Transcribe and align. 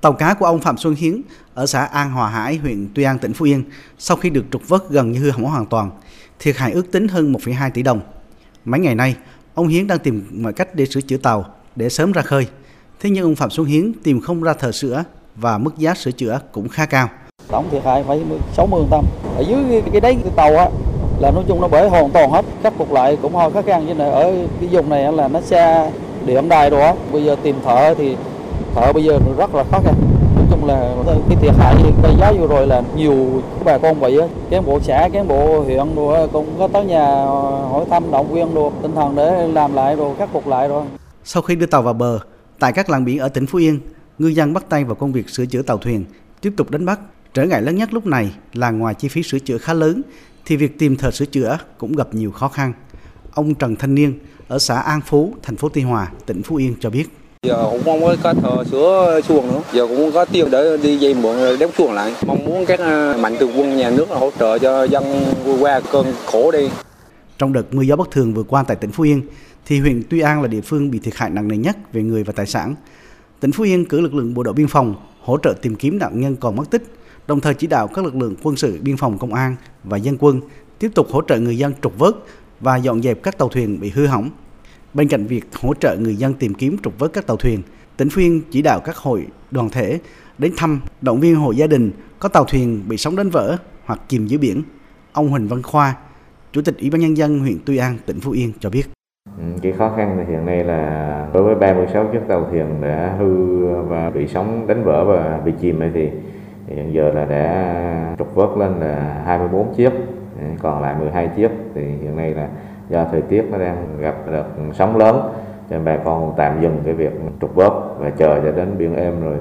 Tàu 0.00 0.12
cá 0.12 0.34
của 0.34 0.46
ông 0.46 0.60
Phạm 0.60 0.76
Xuân 0.76 0.94
Hiến 0.94 1.20
ở 1.54 1.66
xã 1.66 1.84
An 1.84 2.10
Hòa 2.10 2.28
Hải, 2.28 2.56
huyện 2.56 2.88
Tuy 2.94 3.02
An, 3.02 3.18
tỉnh 3.18 3.32
Phú 3.32 3.44
Yên 3.44 3.64
sau 3.98 4.16
khi 4.16 4.30
được 4.30 4.44
trục 4.52 4.68
vớt 4.68 4.90
gần 4.90 5.12
như 5.12 5.18
hư 5.18 5.30
hỏng 5.30 5.44
hoàn 5.44 5.66
toàn, 5.66 5.90
thiệt 6.38 6.56
hại 6.56 6.72
ước 6.72 6.92
tính 6.92 7.08
hơn 7.08 7.32
1,2 7.32 7.70
tỷ 7.70 7.82
đồng. 7.82 8.00
Mấy 8.64 8.80
ngày 8.80 8.94
nay, 8.94 9.16
ông 9.54 9.68
Hiến 9.68 9.86
đang 9.86 9.98
tìm 9.98 10.26
mọi 10.32 10.52
cách 10.52 10.74
để 10.74 10.86
sửa 10.86 11.00
chữa 11.00 11.16
tàu 11.16 11.44
để 11.76 11.88
sớm 11.88 12.12
ra 12.12 12.22
khơi. 12.22 12.46
Thế 13.00 13.10
nhưng 13.10 13.24
ông 13.24 13.36
Phạm 13.36 13.50
Xuân 13.50 13.66
Hiến 13.66 13.92
tìm 14.02 14.20
không 14.20 14.42
ra 14.42 14.52
thợ 14.52 14.72
sửa 14.72 15.04
và 15.36 15.58
mức 15.58 15.78
giá 15.78 15.94
sửa 15.94 16.10
chữa 16.10 16.40
cũng 16.52 16.68
khá 16.68 16.86
cao. 16.86 17.08
Tổng 17.48 17.68
thiệt 17.70 17.84
hại 17.84 18.04
phải 18.06 18.22
60 18.56 18.82
trăm. 18.90 19.04
Ở 19.36 19.44
dưới 19.48 19.82
cái, 19.92 20.00
đáy 20.00 20.16
cái 20.24 20.32
tàu 20.36 20.56
á 20.56 20.68
là 21.20 21.30
nói 21.30 21.44
chung 21.48 21.60
nó 21.60 21.68
bể 21.68 21.88
hoàn 21.88 22.10
toàn 22.10 22.30
hết, 22.30 22.44
khắc 22.62 22.72
phục 22.78 22.92
lại 22.92 23.18
cũng 23.22 23.34
hơi 23.34 23.50
khó 23.50 23.62
khăn 23.62 23.86
như 23.86 23.94
này 23.94 24.10
ở 24.10 24.34
cái 24.60 24.68
vùng 24.72 24.88
này 24.88 25.12
là 25.12 25.28
nó 25.28 25.40
xa 25.40 25.90
điện 26.26 26.48
đài 26.48 26.70
đó. 26.70 26.96
Bây 27.12 27.24
giờ 27.24 27.36
tìm 27.42 27.56
thợ 27.64 27.94
thì 27.98 28.16
thợ 28.74 28.92
bây 28.92 29.04
giờ 29.04 29.18
rất 29.38 29.54
là 29.54 29.64
khó 29.70 29.80
khăn. 29.84 29.94
Nói 30.36 30.44
chung 30.50 30.64
là 30.64 30.94
cái 31.28 31.38
thiệt 31.40 31.54
hại 31.58 31.74
cây 32.02 32.12
giá 32.20 32.32
vừa 32.32 32.46
rồi 32.46 32.66
là 32.66 32.82
nhiều 32.96 33.42
bà 33.64 33.78
con 33.78 34.00
vậy 34.00 34.20
á. 34.20 34.26
Cán 34.50 34.66
bộ 34.66 34.80
xã, 34.80 35.08
cán 35.12 35.28
bộ 35.28 35.60
huyện 35.60 35.94
rồi 35.94 36.28
cũng 36.28 36.46
có 36.58 36.68
tới 36.68 36.84
nhà 36.84 37.04
ờ, 37.04 37.66
hỏi 37.70 37.84
thăm 37.90 38.10
động 38.10 38.32
viên 38.34 38.54
rồi 38.54 38.70
tinh 38.82 38.94
thần 38.94 39.16
để 39.16 39.48
làm 39.48 39.74
lại 39.74 39.96
rồi 39.96 40.14
khắc 40.18 40.32
phục 40.32 40.46
lại 40.46 40.68
rồi. 40.68 40.84
Sau 41.24 41.42
khi 41.42 41.56
đưa 41.56 41.66
tàu 41.66 41.82
vào 41.82 41.94
bờ, 41.94 42.18
tại 42.58 42.72
các 42.72 42.90
làng 42.90 43.04
biển 43.04 43.18
ở 43.18 43.28
tỉnh 43.28 43.46
Phú 43.46 43.58
Yên, 43.58 43.80
ngư 44.18 44.28
dân 44.28 44.52
bắt 44.52 44.64
tay 44.68 44.84
vào 44.84 44.94
công 44.94 45.12
việc 45.12 45.28
sửa 45.28 45.46
chữa 45.46 45.62
tàu 45.62 45.78
thuyền, 45.78 46.04
tiếp 46.40 46.52
tục 46.56 46.70
đánh 46.70 46.86
bắt. 46.86 47.00
Trở 47.34 47.44
ngại 47.44 47.62
lớn 47.62 47.76
nhất 47.76 47.92
lúc 47.92 48.06
này 48.06 48.34
là 48.52 48.70
ngoài 48.70 48.94
chi 48.94 49.08
phí 49.08 49.22
sửa 49.22 49.38
chữa 49.38 49.58
khá 49.58 49.74
lớn, 49.74 50.02
thì 50.46 50.56
việc 50.56 50.78
tìm 50.78 50.96
thợ 50.96 51.10
sửa 51.10 51.24
chữa 51.24 51.58
cũng 51.78 51.96
gặp 51.96 52.08
nhiều 52.12 52.30
khó 52.30 52.48
khăn. 52.48 52.72
Ông 53.34 53.54
Trần 53.54 53.76
Thanh 53.76 53.94
Niên 53.94 54.18
ở 54.48 54.58
xã 54.58 54.80
An 54.80 55.00
Phú, 55.00 55.34
thành 55.42 55.56
phố 55.56 55.68
Tuy 55.68 55.82
Hòa, 55.82 56.12
tỉnh 56.26 56.42
Phú 56.42 56.56
Yên 56.56 56.74
cho 56.80 56.90
biết 56.90 57.04
giờ 57.46 57.68
cũng 57.70 57.80
mong 57.84 58.16
có 58.22 58.34
thờ 58.34 58.64
sửa 58.70 59.20
chuồng 59.28 59.48
nữa. 59.48 59.62
Giờ 59.72 59.86
cũng 59.86 60.12
có 60.12 60.24
tiền 60.24 60.50
để 60.50 60.76
đi 60.82 60.96
dây 60.96 61.14
mượn 61.14 61.58
đóng 61.60 61.70
chuồng 61.76 61.92
lại. 61.92 62.14
Mong 62.26 62.44
muốn 62.44 62.66
các 62.66 62.80
à, 62.80 63.16
mạnh 63.20 63.36
thường 63.40 63.50
quân 63.56 63.76
nhà 63.76 63.90
nước 63.90 64.08
hỗ 64.08 64.30
trợ 64.38 64.58
cho 64.58 64.84
dân 64.84 65.04
qua 65.60 65.80
cơn 65.92 66.06
khổ 66.26 66.50
đi. 66.50 66.68
Trong 67.38 67.52
đợt 67.52 67.74
mưa 67.74 67.82
gió 67.82 67.96
bất 67.96 68.10
thường 68.10 68.34
vừa 68.34 68.42
qua 68.42 68.62
tại 68.62 68.76
tỉnh 68.76 68.90
Phú 68.90 69.04
Yên, 69.04 69.22
thì 69.66 69.78
huyện 69.78 70.02
Tuy 70.10 70.20
An 70.20 70.42
là 70.42 70.48
địa 70.48 70.60
phương 70.60 70.90
bị 70.90 70.98
thiệt 70.98 71.14
hại 71.16 71.30
nặng 71.30 71.48
nề 71.48 71.56
nhất 71.56 71.76
về 71.92 72.02
người 72.02 72.24
và 72.24 72.32
tài 72.36 72.46
sản. 72.46 72.74
Tỉnh 73.40 73.52
Phú 73.52 73.64
Yên 73.64 73.84
cử 73.84 74.00
lực 74.00 74.14
lượng 74.14 74.34
bộ 74.34 74.42
đội 74.42 74.54
biên 74.54 74.68
phòng 74.68 74.94
hỗ 75.20 75.38
trợ 75.42 75.54
tìm 75.62 75.76
kiếm 75.76 75.98
nạn 75.98 76.20
nhân 76.20 76.36
còn 76.36 76.56
mất 76.56 76.70
tích, 76.70 76.82
đồng 77.26 77.40
thời 77.40 77.54
chỉ 77.54 77.66
đạo 77.66 77.88
các 77.88 78.04
lực 78.04 78.16
lượng 78.16 78.34
quân 78.42 78.56
sự, 78.56 78.78
biên 78.82 78.96
phòng, 78.96 79.18
công 79.18 79.34
an 79.34 79.56
và 79.84 79.96
dân 79.96 80.16
quân 80.20 80.40
tiếp 80.78 80.90
tục 80.94 81.06
hỗ 81.10 81.22
trợ 81.28 81.38
người 81.38 81.58
dân 81.58 81.72
trục 81.82 81.98
vớt 81.98 82.14
và 82.60 82.76
dọn 82.76 83.02
dẹp 83.02 83.22
các 83.22 83.38
tàu 83.38 83.48
thuyền 83.48 83.80
bị 83.80 83.90
hư 83.90 84.06
hỏng. 84.06 84.30
Bên 84.94 85.08
cạnh 85.08 85.26
việc 85.26 85.44
hỗ 85.60 85.74
trợ 85.74 85.96
người 85.96 86.16
dân 86.16 86.34
tìm 86.34 86.54
kiếm 86.54 86.76
trục 86.82 86.98
vớt 86.98 87.12
các 87.12 87.26
tàu 87.26 87.36
thuyền, 87.36 87.62
tỉnh 87.96 88.08
Phuyên 88.10 88.40
chỉ 88.50 88.62
đạo 88.62 88.80
các 88.84 88.96
hội 88.96 89.26
đoàn 89.50 89.68
thể 89.70 89.98
đến 90.38 90.52
thăm, 90.56 90.80
động 91.00 91.20
viên 91.20 91.36
hộ 91.36 91.50
gia 91.50 91.66
đình 91.66 91.90
có 92.18 92.28
tàu 92.28 92.44
thuyền 92.44 92.82
bị 92.88 92.96
sóng 92.96 93.16
đánh 93.16 93.30
vỡ 93.30 93.56
hoặc 93.84 94.00
chìm 94.08 94.26
dưới 94.26 94.38
biển. 94.38 94.62
Ông 95.12 95.28
Huỳnh 95.28 95.48
Văn 95.48 95.62
Khoa, 95.62 95.94
Chủ 96.52 96.62
tịch 96.62 96.78
Ủy 96.78 96.90
ban 96.90 97.00
Nhân 97.00 97.16
dân 97.16 97.38
huyện 97.38 97.58
Tuy 97.66 97.76
An, 97.76 97.96
tỉnh 98.06 98.20
Phú 98.20 98.30
Yên 98.30 98.52
cho 98.60 98.70
biết. 98.70 98.82
Ừ, 99.38 99.44
Cái 99.62 99.72
khó 99.72 99.92
khăn 99.96 100.26
hiện 100.28 100.46
nay 100.46 100.64
là 100.64 101.26
đối 101.34 101.42
với 101.42 101.54
36 101.54 102.08
chiếc 102.12 102.20
tàu 102.28 102.48
thuyền 102.50 102.80
đã 102.82 103.16
hư 103.18 103.66
và 103.82 104.10
bị 104.10 104.26
sóng 104.28 104.66
đánh 104.66 104.84
vỡ 104.84 105.04
và 105.04 105.40
bị 105.44 105.52
chìm 105.60 105.80
thì 105.94 106.08
hiện 106.68 106.94
giờ 106.94 107.10
là 107.14 107.24
đã 107.24 108.14
trục 108.18 108.34
vớt 108.34 108.48
lên 108.58 108.80
là 108.80 109.22
24 109.26 109.74
chiếc, 109.76 109.90
còn 110.62 110.82
lại 110.82 110.94
12 110.98 111.30
chiếc 111.36 111.50
thì 111.74 111.80
hiện 111.80 112.16
nay 112.16 112.34
là 112.34 112.48
do 112.90 113.04
thời 113.10 113.22
tiết 113.22 113.44
nó 113.50 113.58
đang 113.58 113.86
gặp 114.00 114.14
đợt 114.32 114.44
sóng 114.72 114.96
lớn, 114.96 115.20
cho 115.70 115.76
nên 115.76 115.84
bà 115.84 115.96
con 116.04 116.34
tạm 116.36 116.62
dừng 116.62 116.78
cái 116.84 116.94
việc 116.94 117.12
trục 117.40 117.54
vớt 117.54 117.72
và 117.98 118.10
chờ 118.10 118.40
cho 118.44 118.52
đến 118.52 118.78
biển 118.78 118.94
êm 118.94 119.20
rồi 119.24 119.38